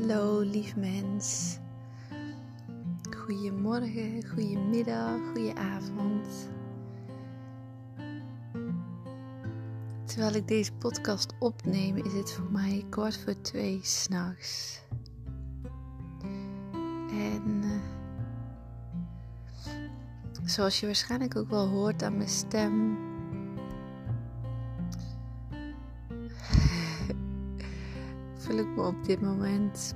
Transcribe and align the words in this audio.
Hallo 0.00 0.40
lief 0.40 0.76
mens. 0.76 1.58
Goedemorgen, 3.16 4.28
goedemiddag, 4.28 5.20
goedenavond. 5.26 6.48
Terwijl 10.04 10.34
ik 10.34 10.48
deze 10.48 10.72
podcast 10.72 11.34
opneem, 11.38 11.96
is 11.96 12.12
het 12.12 12.32
voor 12.32 12.50
mij 12.50 12.84
kwart 12.88 13.18
voor 13.18 13.40
twee 13.40 13.80
s'nachts. 13.82 14.82
En 17.10 17.62
uh, 17.62 17.80
zoals 20.44 20.80
je 20.80 20.86
waarschijnlijk 20.86 21.36
ook 21.36 21.50
wel 21.50 21.68
hoort 21.68 22.02
aan 22.02 22.16
mijn 22.16 22.28
stem, 22.28 22.98
voel 28.46 28.58
ik 28.58 28.76
me 28.76 28.82
op 28.82 29.04
dit 29.04 29.20
moment 29.20 29.94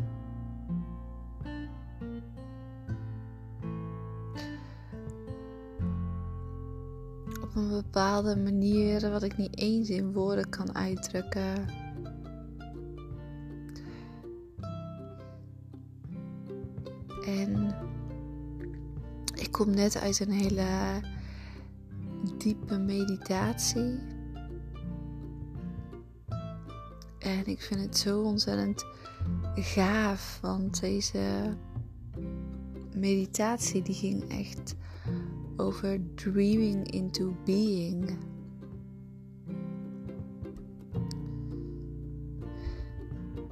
op 7.43 7.57
een 7.57 7.69
bepaalde 7.69 8.37
manier 8.37 9.11
wat 9.11 9.23
ik 9.23 9.37
niet 9.37 9.59
eens 9.59 9.91
in 9.91 10.13
woorden 10.13 10.49
kan 10.49 10.75
uitdrukken. 10.75 11.67
En 17.27 17.75
ik 19.35 19.53
kom 19.53 19.71
net 19.71 20.01
uit 20.01 20.21
een 20.21 20.33
hele 20.33 21.01
diepe 22.39 22.79
meditatie. 22.79 24.10
En 27.31 27.47
ik 27.47 27.63
vind 27.63 27.81
het 27.81 27.99
zo 27.99 28.23
ontzettend 28.23 28.85
gaaf, 29.55 30.39
want 30.43 30.81
deze 30.81 31.57
meditatie 32.95 33.83
die 33.83 33.95
ging 33.95 34.29
echt 34.29 34.75
over 35.57 36.01
dreaming 36.15 36.91
into 36.91 37.35
being. 37.45 38.19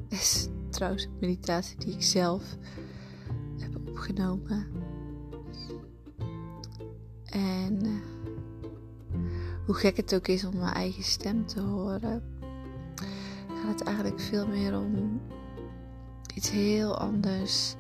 is 0.09 0.49
trouwens 0.71 1.05
een 1.05 1.17
meditatie 1.21 1.79
die 1.79 1.95
ik 1.95 2.03
zelf 2.03 2.57
heb 3.59 3.77
opgenomen. 3.89 4.67
En 7.25 7.87
uh, 7.87 8.01
hoe 9.67 9.75
gek 9.75 9.97
het 9.97 10.15
ook 10.15 10.29
is 10.29 10.45
om 10.45 10.57
mijn 10.57 10.75
eigen 10.75 11.05
stem 11.05 11.47
te 11.47 11.61
horen, 11.61 12.38
gaat 13.69 13.83
eigenlijk 13.83 14.21
veel 14.21 14.47
meer 14.47 14.79
om 14.79 15.21
iets 16.35 16.51
heel 16.51 16.99
anders. 16.99 17.75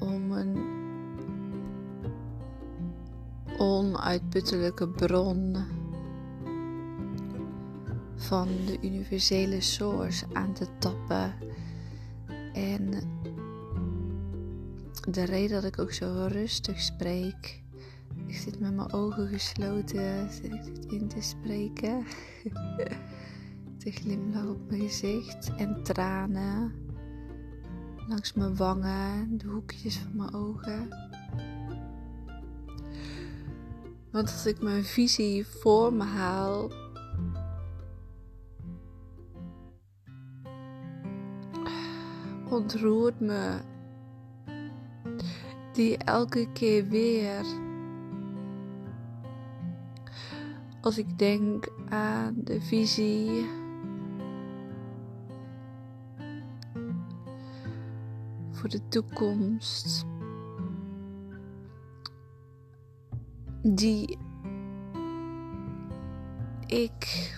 Om 0.00 0.32
een 0.32 0.58
onuitputtelijke 3.58 4.88
bron 4.88 5.56
van 8.16 8.48
de 8.66 8.78
universele 8.82 9.60
source 9.60 10.26
aan 10.32 10.52
te 10.52 10.66
tappen. 10.78 11.34
En 12.52 12.90
de 15.08 15.24
reden 15.24 15.62
dat 15.62 15.72
ik 15.72 15.78
ook 15.78 15.92
zo 15.92 16.26
rustig 16.28 16.80
spreek. 16.80 17.62
Ik 18.26 18.36
zit 18.36 18.60
met 18.60 18.74
mijn 18.74 18.92
ogen 18.92 19.28
gesloten, 19.28 20.32
zit 20.32 20.52
ik 20.52 20.64
dit 20.64 20.92
in 20.92 21.08
te 21.08 21.20
spreken. 21.20 22.04
de 23.88 23.94
glimlach 23.94 24.46
op 24.46 24.70
mijn 24.70 24.80
gezicht 24.80 25.54
en 25.56 25.82
tranen 25.82 26.72
langs 28.08 28.32
mijn 28.32 28.56
wangen, 28.56 29.38
de 29.38 29.46
hoekjes 29.46 29.98
van 29.98 30.16
mijn 30.16 30.34
ogen. 30.34 30.88
Want 34.10 34.30
als 34.32 34.46
ik 34.46 34.62
mijn 34.62 34.84
visie 34.84 35.46
voor 35.46 35.92
me 35.92 36.04
haal, 36.04 36.70
ontroert 42.50 43.20
me 43.20 43.58
die 45.72 45.96
elke 45.96 46.52
keer 46.52 46.88
weer. 46.88 47.44
Als 50.80 50.98
ik 50.98 51.18
denk 51.18 51.68
aan 51.88 52.34
de 52.36 52.60
visie 52.60 53.46
voor 58.58 58.68
de 58.68 58.88
toekomst. 58.88 60.04
Die 63.62 64.18
ik, 66.66 67.34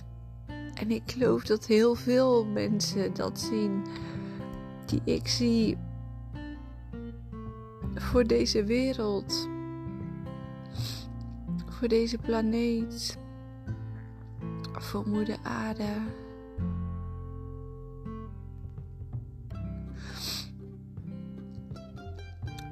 en 0.74 0.90
ik 0.90 1.02
geloof 1.06 1.42
dat 1.42 1.66
heel 1.66 1.94
veel 1.94 2.46
mensen 2.46 3.14
dat 3.14 3.40
zien, 3.40 3.86
die 4.86 5.00
ik 5.04 5.28
zie 5.28 5.76
voor 7.94 8.26
deze 8.26 8.64
wereld, 8.64 9.48
voor 11.68 11.88
deze 11.88 12.18
planeet, 12.18 13.18
voor 14.72 15.08
Moeder 15.08 15.38
Aarde. 15.42 15.92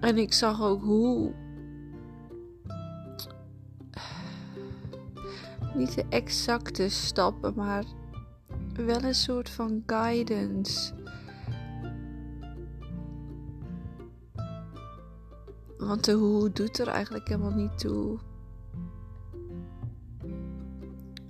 En 0.00 0.18
ik 0.18 0.32
zag 0.32 0.62
ook 0.62 0.82
hoe. 0.82 1.32
Niet 5.74 5.94
de 5.94 6.04
exacte 6.08 6.88
stappen, 6.88 7.54
maar 7.56 7.84
wel 8.76 9.02
een 9.02 9.14
soort 9.14 9.50
van 9.50 9.82
guidance. 9.86 10.92
Want 15.78 16.04
de 16.04 16.12
hoe 16.12 16.52
doet 16.52 16.78
er 16.78 16.88
eigenlijk 16.88 17.28
helemaal 17.28 17.54
niet 17.54 17.78
toe. 17.78 18.18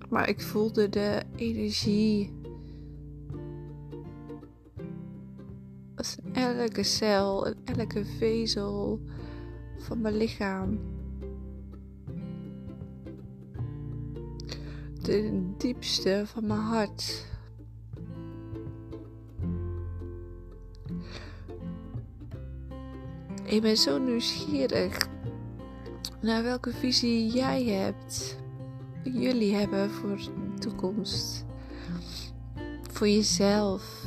Maar 0.08 0.28
ik 0.28 0.40
voelde 0.40 0.88
de 0.88 1.22
energie. 1.36 2.37
Elke 6.68 6.82
cel, 6.82 7.46
in 7.46 7.78
elke 7.78 8.04
vezel 8.04 9.00
van 9.78 10.00
mijn 10.00 10.16
lichaam. 10.16 10.80
De 15.02 15.50
diepste 15.58 16.22
van 16.26 16.46
mijn 16.46 16.60
hart. 16.60 17.26
Ik 23.44 23.62
ben 23.62 23.76
zo 23.76 23.98
nieuwsgierig 23.98 25.08
naar 26.20 26.42
welke 26.42 26.72
visie 26.72 27.30
jij 27.32 27.64
hebt, 27.64 28.38
jullie 29.02 29.54
hebben 29.54 29.90
voor 29.90 30.16
de 30.16 30.58
toekomst, 30.58 31.44
voor 32.90 33.08
jezelf. 33.08 34.06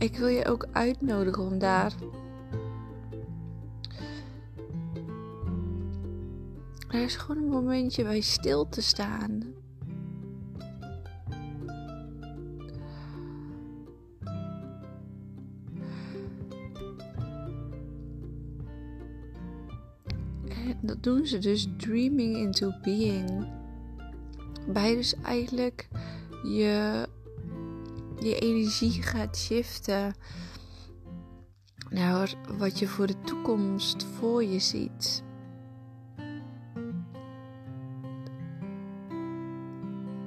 Ik 0.00 0.16
wil 0.16 0.28
je 0.28 0.46
ook 0.46 0.66
uitnodigen 0.72 1.42
om 1.42 1.58
daar 1.58 1.92
er 6.88 7.02
is 7.02 7.16
gewoon 7.16 7.42
een 7.42 7.48
momentje 7.48 8.02
bij 8.02 8.20
stil 8.20 8.68
te 8.68 8.82
staan. 8.82 9.42
En 20.48 20.78
dat 20.80 21.02
doen 21.02 21.26
ze 21.26 21.38
dus 21.38 21.68
dreaming 21.76 22.36
into 22.36 22.72
being. 22.82 23.48
Bij 24.66 24.94
dus 24.94 25.14
eigenlijk 25.22 25.88
je, 26.42 27.06
je 28.20 28.38
energie 28.38 29.02
gaat 29.02 29.36
shiften 29.36 30.14
naar 31.90 32.34
wat 32.58 32.78
je 32.78 32.88
voor 32.88 33.06
de 33.06 33.20
toekomst 33.20 34.06
voor 34.18 34.44
je 34.44 34.58
ziet. 34.58 35.22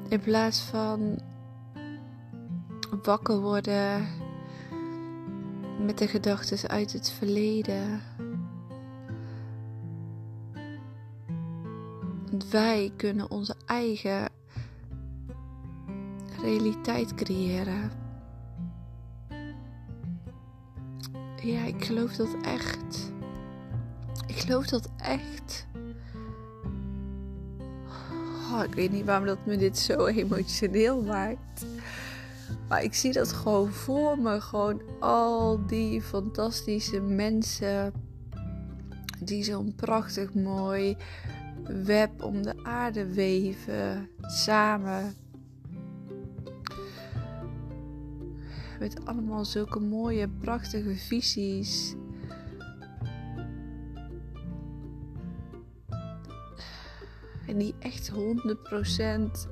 In 0.10 0.20
plaats 0.20 0.60
van 0.60 1.20
wakker 3.04 3.40
worden 3.40 4.08
met 5.80 5.98
de 5.98 6.08
gedachten 6.08 6.70
uit 6.70 6.94
het 6.94 7.12
verleden. 7.12 8.02
Wij 12.50 12.92
kunnen 12.96 13.32
onze 13.32 13.56
eigen 13.66 14.30
realiteit 16.44 17.16
creëren. 17.16 17.92
Ja, 21.42 21.64
ik 21.64 21.86
geloof 21.86 22.16
dat 22.16 22.36
echt. 22.42 23.12
Ik 24.28 24.36
geloof 24.36 24.66
dat 24.66 24.90
echt. 24.98 25.68
Oh, 28.52 28.64
ik 28.64 28.74
weet 28.74 28.92
niet 28.92 29.06
waarom 29.06 29.26
dat 29.26 29.46
me 29.46 29.58
dit 29.58 29.78
zo 29.78 30.06
emotioneel 30.06 31.02
maakt. 31.02 31.66
Maar 32.68 32.84
ik 32.84 32.94
zie 32.94 33.14
dat 33.14 33.32
gewoon 33.32 33.72
voor 33.72 34.20
me. 34.20 34.42
Gewoon 34.42 34.82
al 35.00 35.66
die 35.66 36.02
fantastische 36.02 37.02
mensen. 37.02 37.94
Die 39.20 39.44
zo'n 39.44 39.76
prachtig 39.76 40.34
mooi 40.34 40.98
web 41.64 42.24
om 42.24 42.42
de 42.42 42.64
aarde 42.64 43.14
weven. 43.14 44.10
Samen. 44.22 45.23
Met 48.84 49.06
allemaal 49.06 49.46
zulke 49.46 49.80
mooie, 49.80 50.28
prachtige 50.28 50.96
visies. 50.96 51.96
En 57.48 57.58
die 57.58 57.76
echt 57.80 58.12
100% 58.12 59.48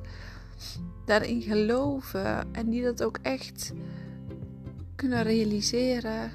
daarin 1.06 1.42
geloven. 1.42 2.54
En 2.54 2.70
die 2.70 2.84
dat 2.84 3.04
ook 3.04 3.18
echt 3.22 3.74
kunnen 4.96 5.24
realiseren. 5.24 6.32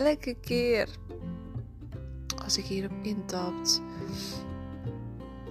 Elke 0.00 0.36
keer 0.40 0.88
als 2.42 2.58
ik 2.58 2.64
hierop 2.64 2.92
intapt, 3.02 3.82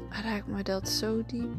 raakt 0.09 0.47
me 0.47 0.63
dat 0.63 0.89
zo 0.89 1.23
diep. 1.25 1.55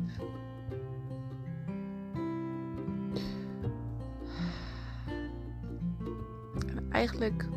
En 6.67 6.87
eigenlijk 6.91 7.49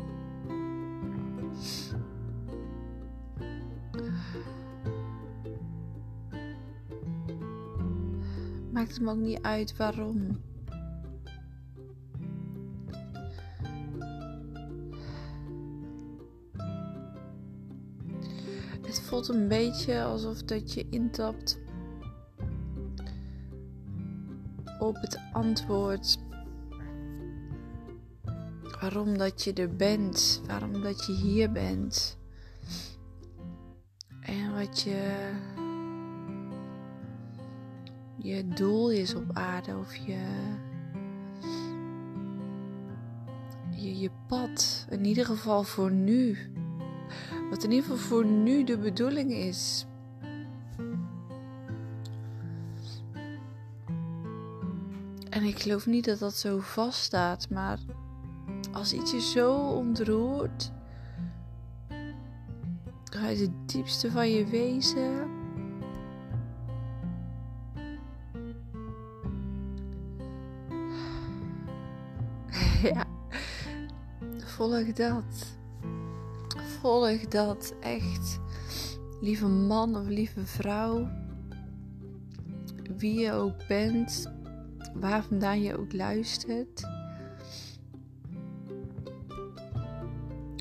maakt 8.72 8.90
het 8.90 9.00
me 9.00 9.10
ook 9.10 9.16
niet 9.16 9.42
uit 9.42 9.76
waarom. 9.76 10.40
Een 19.28 19.48
beetje 19.48 20.02
alsof 20.02 20.42
dat 20.42 20.72
je 20.72 20.86
intapt 20.90 21.58
op 24.78 24.96
het 25.00 25.18
antwoord 25.32 26.18
waarom 28.80 29.18
dat 29.18 29.44
je 29.44 29.52
er 29.52 29.76
bent, 29.76 30.42
waarom 30.46 30.82
dat 30.82 31.06
je 31.06 31.12
hier 31.12 31.52
bent 31.52 32.18
en 34.20 34.54
wat 34.54 34.80
je 34.80 35.30
je 38.16 38.48
doel 38.48 38.90
is 38.90 39.14
op 39.14 39.30
aarde 39.32 39.76
of 39.76 39.96
je 39.96 40.18
je, 43.70 43.98
je 43.98 44.10
pad 44.26 44.86
in 44.90 45.04
ieder 45.04 45.24
geval 45.24 45.62
voor 45.62 45.90
nu. 45.90 46.36
Wat 47.50 47.64
in 47.64 47.70
ieder 47.70 47.90
geval 47.90 47.96
voor 47.96 48.24
nu 48.24 48.64
de 48.64 48.78
bedoeling 48.78 49.32
is. 49.32 49.86
En 55.30 55.42
ik 55.42 55.60
geloof 55.60 55.86
niet 55.86 56.04
dat 56.04 56.18
dat 56.18 56.34
zo 56.34 56.58
vaststaat, 56.58 57.50
maar 57.50 57.78
als 58.72 58.92
iets 58.92 59.10
je 59.10 59.20
zo 59.20 59.54
ontroert, 59.54 60.72
uit 63.10 63.40
het 63.40 63.68
diepste 63.68 64.10
van 64.10 64.30
je 64.30 64.46
wezen, 64.46 65.28
ja, 72.94 73.06
volg 74.44 74.92
dat 74.92 75.56
volg 76.84 77.20
dat 77.28 77.74
echt. 77.80 78.40
Lieve 79.20 79.46
man 79.46 79.96
of 79.96 80.06
lieve 80.06 80.46
vrouw, 80.46 81.08
wie 82.96 83.18
je 83.18 83.32
ook 83.32 83.66
bent, 83.68 84.32
waar 84.94 85.24
vandaan 85.24 85.62
je 85.62 85.78
ook 85.78 85.92
luistert. 85.92 86.82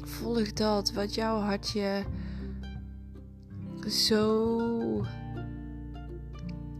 Volg 0.04 0.54
dat 0.54 0.94
wat 0.94 1.14
jouw 1.16 1.40
hartje 1.40 2.04
zo, 3.88 5.06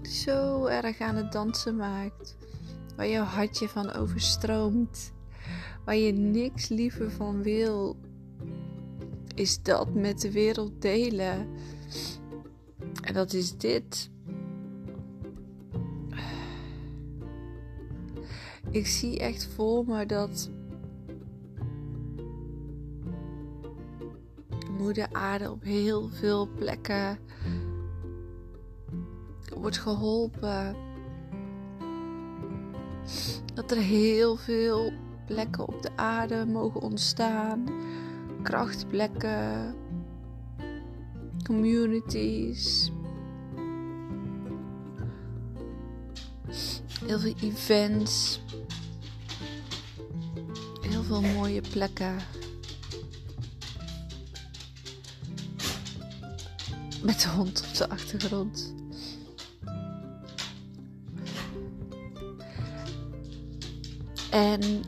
zo 0.02 0.66
erg 0.66 1.00
aan 1.00 1.16
het 1.16 1.32
dansen 1.32 1.76
maakt. 1.76 2.38
Waar 2.96 3.10
jouw 3.10 3.26
hartje 3.26 3.70
van 3.70 3.94
overstroomt. 3.94 5.14
Waar 5.86 5.96
je 5.96 6.12
niks 6.12 6.68
liever 6.68 7.12
van 7.12 7.42
wil 7.42 7.93
is 9.36 9.62
dat 9.62 9.94
met 9.94 10.22
de 10.22 10.32
wereld 10.32 10.82
delen. 10.82 11.48
En 13.02 13.14
dat 13.14 13.34
is 13.34 13.58
dit. 13.58 14.12
Ik 18.70 18.88
zie 18.88 19.20
echt 19.20 19.46
voor 19.46 19.86
me 19.86 20.06
dat 20.06 20.50
moeder 24.78 25.08
aarde 25.12 25.52
op 25.52 25.64
heel 25.64 26.10
veel 26.10 26.48
plekken 26.56 27.18
wordt 29.56 29.78
geholpen. 29.78 30.76
Dat 33.54 33.72
er 33.72 33.78
heel 33.78 34.36
veel 34.36 34.92
plekken 35.26 35.68
op 35.68 35.82
de 35.82 35.92
aarde 35.96 36.46
mogen 36.46 36.82
ontstaan 36.82 37.66
krachtplekken, 38.44 39.76
communities. 41.44 42.92
Heel 47.06 47.20
veel 47.20 47.36
events. 47.42 48.42
Heel 50.82 51.04
veel 51.04 51.22
mooie 51.22 51.62
plekken. 51.62 52.16
Met 57.04 57.22
de 57.22 57.30
hond 57.30 57.66
op 57.68 57.76
de 57.78 57.90
achtergrond. 57.90 58.74
En 64.32 64.84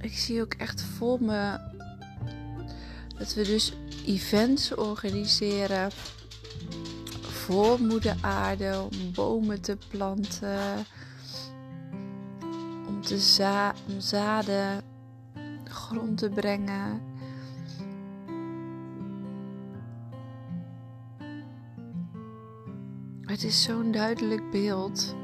ik 0.00 0.12
zie 0.12 0.40
ook 0.40 0.54
echt 0.54 0.82
voor 0.82 1.22
me 1.22 1.69
dat 3.20 3.34
we 3.34 3.42
dus 3.42 3.72
events 4.06 4.74
organiseren 4.74 5.90
voor 7.20 7.80
moeder 7.80 8.16
aarde 8.20 8.88
om 8.92 9.12
bomen 9.12 9.60
te 9.60 9.78
planten, 9.88 10.86
om, 12.86 13.02
te 13.02 13.18
za 13.18 13.74
om 13.88 14.00
zaden 14.00 14.82
grond 15.64 16.18
te 16.18 16.28
brengen. 16.28 17.02
Het 23.22 23.44
is 23.44 23.62
zo'n 23.62 23.92
duidelijk 23.92 24.50
beeld. 24.50 25.14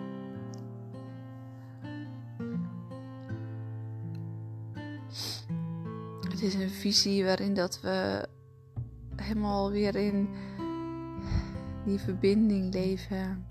Is 6.46 6.54
een 6.54 6.70
visie 6.70 7.24
waarin 7.24 7.54
dat 7.54 7.80
we 7.80 8.28
helemaal 9.16 9.70
weer 9.70 9.96
in 9.96 10.28
die 11.84 11.98
verbinding 11.98 12.74
leven. 12.74 13.46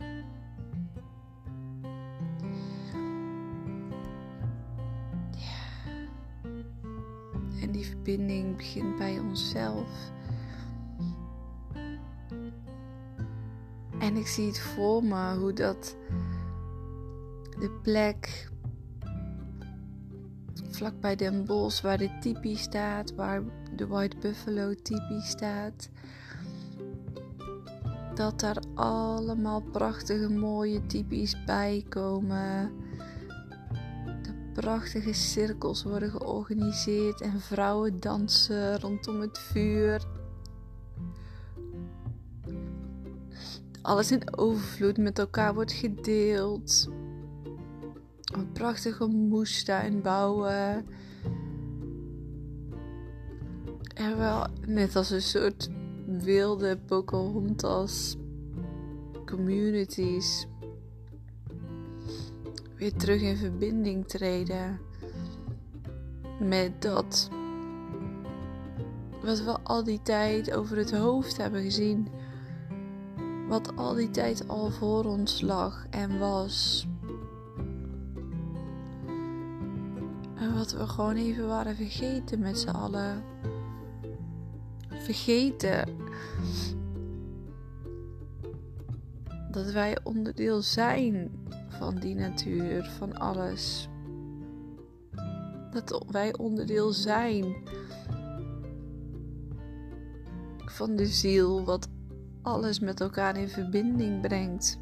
Ja. 5.32 5.92
En 7.62 7.72
die 7.72 7.86
verbinding 7.86 8.58
begint 8.58 8.98
bij 8.98 9.20
onszelf. 9.20 10.12
En 14.00 14.16
ik 14.16 14.28
zie 14.28 14.48
het 14.48 14.60
voor 14.60 15.04
me 15.04 15.36
hoe 15.38 15.54
dat 15.54 15.98
de 17.60 17.80
plek 17.82 18.50
vlakbij 20.86 21.16
Den 21.16 21.46
Bosch, 21.46 21.82
waar 21.82 21.98
de 21.98 22.18
tipi 22.20 22.56
staat, 22.56 23.16
waar 23.16 23.44
de 23.76 23.88
White 23.88 24.18
Buffalo 24.18 24.74
tipi 24.74 25.22
staat. 25.22 25.90
Dat 28.16 28.40
daar 28.40 28.58
allemaal 28.74 29.62
prachtige 29.62 30.30
mooie 30.30 30.86
typies 30.86 31.44
bij 31.46 31.86
komen. 31.90 32.72
De 34.22 34.52
prachtige 34.54 35.14
cirkels 35.14 35.84
worden 35.84 36.10
georganiseerd 36.10 37.22
en 37.22 37.42
vrouwen 37.42 38.00
dansen 38.00 38.80
rondom 38.80 39.22
het 39.22 39.40
vuur. 39.40 40.04
Alles 43.82 44.12
in 44.12 44.38
overvloed 44.38 44.98
met 44.98 45.20
elkaar 45.20 45.54
wordt 45.54 45.72
gedeeld 45.72 46.90
prachtige 48.66 49.06
moestuin 49.06 50.02
bouwen. 50.02 50.86
En 53.96 54.18
wel 54.18 54.48
net 54.68 54.96
als 54.96 55.10
een 55.10 55.22
soort 55.22 55.70
wilde 56.06 56.78
Pocahontas 56.78 58.16
communities 59.26 60.48
weer 62.78 62.94
terug 62.94 63.22
in 63.22 63.38
verbinding 63.38 64.08
treden 64.08 64.80
met 66.40 66.82
dat 66.82 67.30
wat 69.24 69.44
we 69.44 69.58
al 69.64 69.84
die 69.84 70.02
tijd 70.02 70.54
over 70.54 70.78
het 70.78 70.92
hoofd 70.92 71.38
hebben 71.38 71.62
gezien. 71.62 72.08
Wat 73.48 73.76
al 73.76 73.94
die 73.94 74.12
tijd 74.12 74.48
al 74.48 74.72
voor 74.72 75.06
ons 75.06 75.42
lag 75.42 75.86
en 75.90 76.20
was. 76.20 76.88
Wat 80.56 80.72
we 80.72 80.88
gewoon 80.88 81.16
even 81.16 81.48
waren 81.48 81.76
vergeten 81.76 82.40
met 82.40 82.60
z'n 82.60 82.70
allen. 82.70 83.24
Vergeten 84.90 85.88
dat 89.52 89.72
wij 89.72 89.98
onderdeel 90.04 90.62
zijn 90.62 91.32
van 91.70 91.96
die 91.96 92.16
natuur, 92.16 92.86
van 92.98 93.18
alles. 93.18 93.90
Dat 95.72 96.06
wij 96.12 96.38
onderdeel 96.38 96.92
zijn 96.92 97.56
van 100.66 100.96
de 100.96 101.06
ziel, 101.06 101.66
wat 101.66 101.88
alles 102.42 102.80
met 102.80 103.02
elkaar 103.02 103.38
in 103.38 103.50
verbinding 103.50 104.22
brengt. 104.22 104.80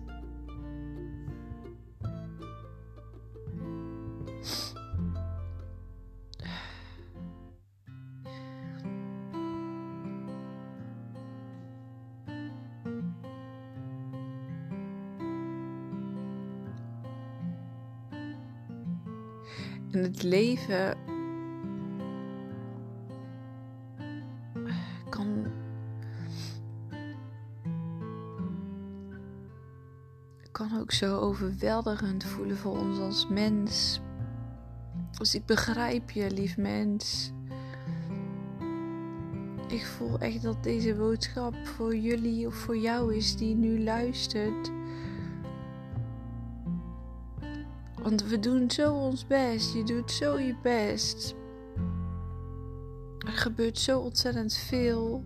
Leven 20.23 20.97
kan 25.09 25.45
kan 30.51 30.79
ook 30.79 30.91
zo 30.91 31.17
overweldigend 31.17 32.23
voelen 32.23 32.57
voor 32.57 32.77
ons 32.77 32.99
als 32.99 33.27
mens. 33.27 33.99
Dus 35.17 35.35
ik 35.35 35.45
begrijp 35.45 36.11
je, 36.11 36.31
lief 36.31 36.57
mens. 36.57 37.31
Ik 39.67 39.85
voel 39.85 40.19
echt 40.19 40.41
dat 40.41 40.63
deze 40.63 40.93
boodschap 40.93 41.55
voor 41.63 41.95
jullie 41.95 42.47
of 42.47 42.55
voor 42.55 42.77
jou 42.77 43.15
is 43.15 43.35
die 43.35 43.55
nu 43.55 43.83
luistert. 43.83 44.71
Want 48.03 48.23
we 48.23 48.39
doen 48.39 48.71
zo 48.71 48.93
ons 48.93 49.27
best. 49.27 49.73
Je 49.73 49.83
doet 49.83 50.11
zo 50.11 50.39
je 50.39 50.55
best. 50.61 51.35
Er 53.17 53.31
gebeurt 53.31 53.79
zo 53.79 53.99
ontzettend 53.99 54.53
veel. 54.53 55.23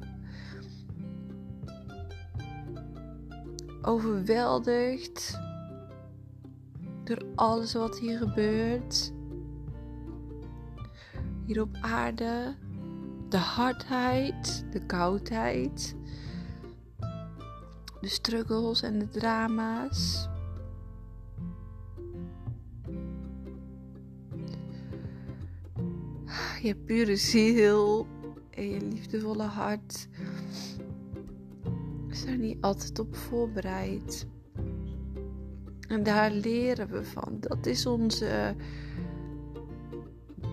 Overweldigd 3.82 5.40
door 7.04 7.22
alles 7.36 7.74
wat 7.74 8.00
hier 8.00 8.18
gebeurt. 8.18 9.14
Hier 11.46 11.62
op 11.62 11.78
aarde. 11.82 12.56
De 13.30 13.38
hardheid, 13.38 14.66
de 14.72 14.86
koudheid, 14.86 15.96
de 18.02 18.08
struggles 18.08 18.82
en 18.82 19.00
de 19.00 19.10
drama's. 19.10 20.30
Je 26.62 26.76
pure 26.76 27.16
ziel 27.16 28.08
en 28.50 28.70
je 28.70 28.82
liefdevolle 28.82 29.44
hart 29.44 30.08
is 32.10 32.26
er 32.26 32.38
niet 32.38 32.58
altijd 32.62 33.00
op 33.00 33.16
voorbereid. 33.16 34.28
En 35.88 36.04
daar 36.04 36.32
leren 36.32 36.90
we 36.90 37.04
van. 37.04 37.38
Dat 37.40 37.66
is 37.66 37.86
onze 37.86 38.56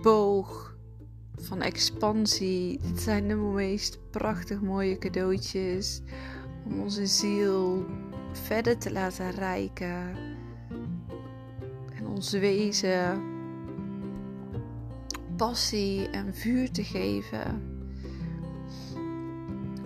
boog 0.03 0.77
van 1.37 1.63
expansie. 1.63 2.81
Het 2.83 3.01
zijn 3.01 3.29
de 3.29 3.35
meest 3.35 4.11
prachtig 4.11 4.61
mooie 4.61 4.99
cadeautjes 4.99 6.01
om 6.65 6.81
onze 6.81 7.07
ziel 7.07 7.85
verder 8.33 8.79
te 8.79 8.93
laten 8.93 9.31
rijken 9.31 10.17
en 11.95 12.07
ons 12.07 12.31
wezen 12.31 13.34
passie 15.37 16.09
en 16.09 16.35
vuur 16.35 16.71
te 16.71 16.85
geven. 16.85 17.63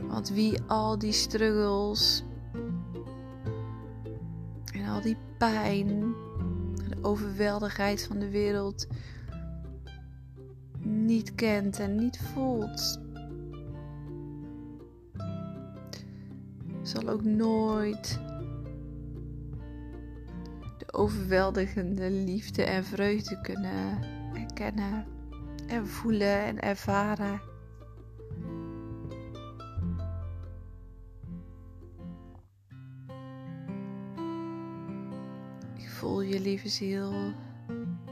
Want 0.08 0.28
wie 0.28 0.60
al 0.66 0.98
die 0.98 1.12
struggles 1.12 2.24
en 4.72 4.84
al 4.88 5.00
die 5.00 5.16
pijn 5.38 5.88
en 6.82 6.88
de 6.88 6.98
overweldigheid 7.02 8.06
van 8.06 8.18
de 8.18 8.30
wereld 8.30 8.86
niet 10.82 11.34
kent 11.34 11.78
en 11.78 11.94
niet 11.94 12.18
voelt, 12.18 13.00
zal 16.82 17.08
ook 17.08 17.24
nooit 17.24 18.20
de 20.78 20.92
overweldigende 20.92 22.10
liefde 22.10 22.62
en 22.62 22.84
vreugde 22.84 23.40
kunnen 23.40 23.98
erkennen 24.34 25.16
en 25.68 25.86
voelen 25.86 26.44
en 26.44 26.60
ervaren. 26.60 27.40
Ik 35.76 35.88
voel 35.88 36.20
je 36.20 36.40
lieve 36.40 36.68
ziel. 36.68 37.12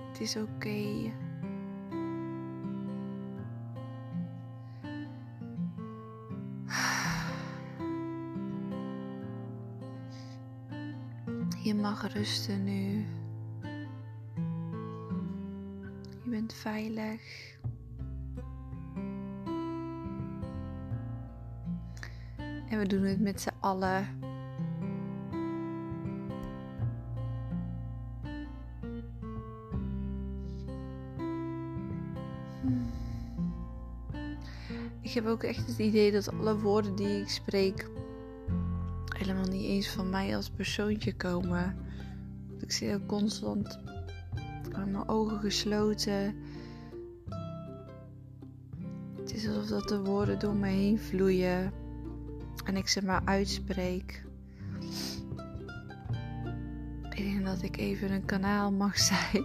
Het 0.08 0.20
is 0.20 0.36
oké. 0.36 1.12
Je 11.62 11.74
mag 11.74 12.12
rusten 12.12 12.64
nu. 12.64 13.06
Veilig. 16.52 17.20
En 22.68 22.78
we 22.78 22.86
doen 22.86 23.02
het 23.02 23.20
met 23.20 23.40
z'n 23.40 23.52
allen. 23.60 24.08
Ik 35.00 35.12
heb 35.12 35.26
ook 35.26 35.42
echt 35.42 35.66
het 35.66 35.78
idee 35.78 36.12
dat 36.12 36.32
alle 36.32 36.58
woorden 36.58 36.96
die 36.96 37.20
ik 37.20 37.28
spreek 37.28 37.88
helemaal 39.18 39.46
niet 39.46 39.64
eens 39.64 39.88
van 39.88 40.10
mij 40.10 40.36
als 40.36 40.50
persoontje 40.50 41.16
komen. 41.16 41.76
Ik 42.60 42.72
zit 42.72 43.06
constant 43.06 43.78
mijn 44.76 45.08
ogen 45.08 45.40
gesloten. 45.40 46.34
Het 49.16 49.34
is 49.34 49.48
alsof 49.48 49.66
dat 49.66 49.88
de 49.88 50.00
woorden 50.00 50.38
door 50.38 50.54
me 50.54 50.68
heen 50.68 50.98
vloeien 50.98 51.72
en 52.64 52.76
ik 52.76 52.88
ze 52.88 53.04
maar 53.04 53.22
uitspreek. 53.24 54.24
Ik 57.10 57.16
denk 57.16 57.44
dat 57.44 57.62
ik 57.62 57.76
even 57.76 58.10
een 58.10 58.24
kanaal 58.24 58.72
mag 58.72 58.98
zijn, 59.10 59.44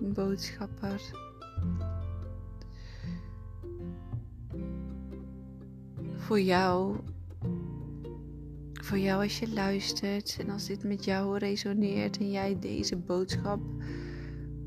een 0.00 0.12
boodschapper. 0.12 1.00
Voor 6.16 6.40
jou, 6.40 6.96
voor 8.72 8.98
jou 8.98 9.22
als 9.22 9.38
je 9.38 9.52
luistert 9.52 10.36
en 10.40 10.50
als 10.50 10.66
dit 10.66 10.84
met 10.84 11.04
jou 11.04 11.38
resoneert 11.38 12.18
en 12.18 12.30
jij 12.30 12.58
deze 12.58 12.96
boodschap 12.96 13.60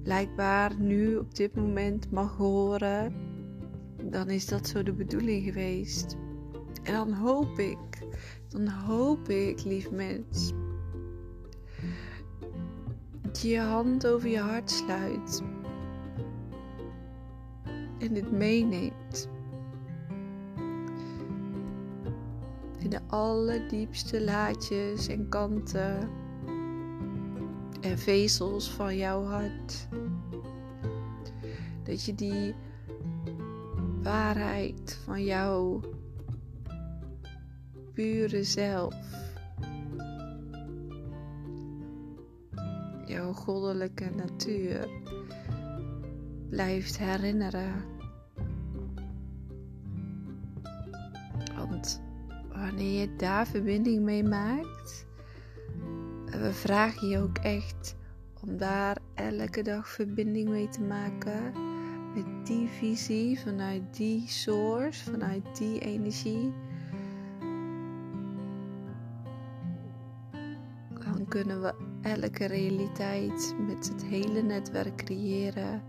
blijkbaar 0.08 0.80
nu 0.80 1.16
op 1.16 1.36
dit 1.36 1.56
moment 1.56 2.12
mag 2.12 2.38
horen, 2.38 3.14
dan 4.04 4.30
is 4.30 4.46
dat 4.46 4.68
zo 4.68 4.84
de 4.84 4.94
bedoeling 4.94 5.44
geweest. 5.44 6.18
En 6.84 6.94
dan 6.94 7.14
hoop 7.14 7.60
ik, 7.60 8.08
dan 8.48 8.68
hoop 8.68 9.30
ik, 9.30 9.64
lief 9.64 9.92
mens, 9.92 10.54
dat 13.22 13.42
je 13.42 13.48
je 13.48 13.60
hand 13.60 14.08
over 14.08 14.30
je 14.30 14.40
hart 14.40 14.72
sluit 14.72 15.44
en 17.98 18.14
dit 18.14 18.32
meeneemt. 18.32 19.30
In 22.80 22.90
de 22.90 23.02
allerdiepste 23.08 24.24
laadjes 24.24 25.08
en 25.08 25.30
kanten 25.30 26.10
en 27.88 27.98
vezels 27.98 28.70
van 28.70 28.98
jouw 28.98 29.24
hart. 29.24 29.88
Dat 31.84 32.06
je 32.06 32.15
die 32.15 32.56
waarheid 34.03 35.00
van 35.03 35.24
jouw 35.24 35.82
pure 37.94 38.44
zelf, 38.44 38.96
jouw 43.06 43.34
goddelijke 43.34 44.10
natuur, 44.15 44.88
blijft 46.50 46.98
herinneren. 46.98 47.84
Want 51.56 52.01
wanneer 52.50 53.00
je 53.01 53.15
daar 53.15 53.48
verbinding 53.48 54.03
mee 54.03 54.24
maakt, 54.24 55.07
we 56.41 56.53
vragen 56.53 57.08
je 57.08 57.20
ook 57.20 57.38
echt 57.38 57.96
om 58.41 58.58
daar 58.58 58.98
elke 59.13 59.62
dag 59.62 59.89
verbinding 59.89 60.50
mee 60.50 60.70
te 60.70 60.82
maken 60.82 61.53
met 62.13 62.46
die 62.46 62.67
visie, 62.67 63.39
vanuit 63.39 63.96
die 63.96 64.27
source, 64.27 65.12
vanuit 65.12 65.58
die 65.58 65.79
energie. 65.79 66.53
Dan 71.03 71.25
kunnen 71.27 71.62
we 71.62 71.74
elke 72.01 72.46
realiteit 72.46 73.56
met 73.67 73.88
het 73.88 74.03
hele 74.03 74.41
netwerk 74.41 74.96
creëren. 74.96 75.84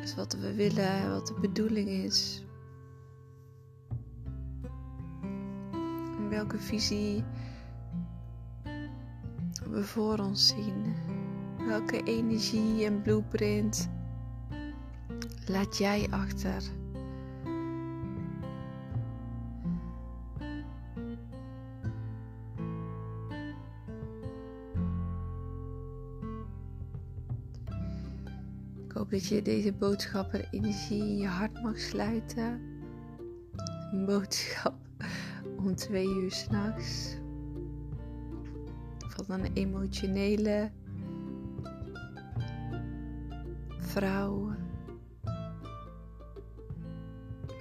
Dus 0.00 0.14
wat 0.14 0.32
we 0.32 0.54
willen, 0.54 1.10
wat 1.10 1.26
de 1.26 1.34
bedoeling 1.40 1.88
is. 1.88 2.43
Welke 6.34 6.58
visie 6.58 7.24
we 9.70 9.82
voor 9.82 10.18
ons 10.18 10.46
zien. 10.46 10.94
Welke 11.66 12.02
energie 12.02 12.84
en 12.84 13.02
blueprint 13.02 13.88
laat 15.46 15.78
jij 15.78 16.06
achter? 16.10 16.62
Ik 28.84 28.92
hoop 28.92 29.10
dat 29.10 29.26
je 29.26 29.42
deze 29.42 29.72
boodschappen 29.72 30.48
energie 30.50 31.02
in 31.02 31.18
je 31.18 31.26
hart 31.26 31.62
mag 31.62 31.78
sluiten. 31.78 32.60
Een 33.92 34.04
boodschap 34.04 34.83
om 35.64 35.74
twee 35.74 36.06
uur 36.06 36.30
s'nachts. 36.30 37.16
Van 38.98 39.40
een 39.40 39.52
emotionele 39.52 40.70
vrouw, 43.78 44.54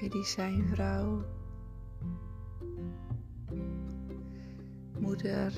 medicijnvrouw, 0.01 1.23
moeder, 4.99 5.53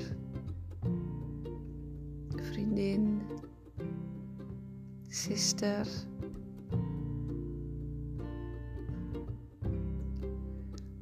vriendin, 2.36 3.22
sister. 5.08 5.86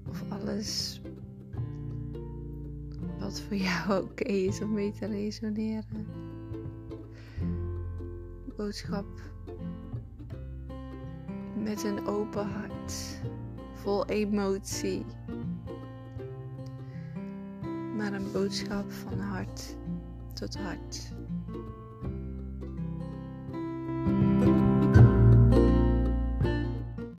Of 0.08 0.22
alles 0.28 1.02
wat 3.34 3.42
voor 3.42 3.56
jou 3.56 4.02
oké 4.04 4.24
is 4.24 4.60
om 4.60 4.72
mee 4.72 4.92
te 4.92 5.06
resoneren. 5.06 6.06
Boodschap 8.56 9.06
met 11.58 11.84
een 11.84 12.06
open 12.06 12.46
hart, 12.46 13.20
vol 13.72 14.06
emotie. 14.06 15.04
Maar 17.96 18.12
een 18.12 18.32
boodschap 18.32 18.92
van 18.92 19.18
hart 19.18 19.76
tot 20.32 20.56
hart. 20.58 21.13